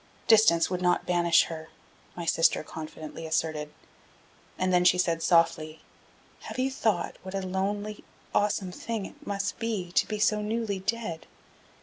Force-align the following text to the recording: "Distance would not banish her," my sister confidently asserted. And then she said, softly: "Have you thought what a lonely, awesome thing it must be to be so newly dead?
"Distance 0.25 0.67
would 0.71 0.81
not 0.81 1.05
banish 1.05 1.43
her," 1.43 1.69
my 2.15 2.25
sister 2.25 2.63
confidently 2.63 3.27
asserted. 3.27 3.71
And 4.57 4.73
then 4.73 4.83
she 4.83 4.97
said, 4.97 5.21
softly: 5.21 5.81
"Have 6.39 6.57
you 6.57 6.71
thought 6.71 7.17
what 7.21 7.35
a 7.35 7.43
lonely, 7.45 8.03
awesome 8.33 8.71
thing 8.71 9.05
it 9.05 9.27
must 9.27 9.59
be 9.59 9.91
to 9.91 10.07
be 10.07 10.17
so 10.17 10.41
newly 10.41 10.79
dead? 10.79 11.27